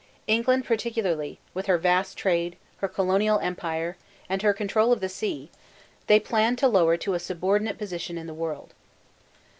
England 0.25 0.65
particularly, 0.65 1.37
with 1.53 1.67
her 1.67 1.77
vast 1.77 2.17
trade, 2.17 2.55
her 2.77 2.87
colonial 2.87 3.37
empire, 3.37 3.97
and 4.27 4.41
her 4.41 4.51
control 4.51 4.91
of 4.91 4.99
the 4.99 5.07
sea, 5.07 5.51
they 6.07 6.19
planned 6.19 6.57
to 6.57 6.67
lower 6.67 6.97
to 6.97 7.13
a 7.13 7.19
subordinate 7.19 7.77
position 7.77 8.17
in 8.17 8.25
the 8.25 8.33
world. 8.33 8.73